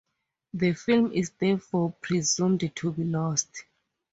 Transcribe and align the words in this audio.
The 0.55 0.73
film 0.73 1.11
is 1.11 1.29
therefore 1.29 1.91
presumed 2.01 2.75
to 2.75 2.91
be 2.91 3.03
lost. 3.03 3.65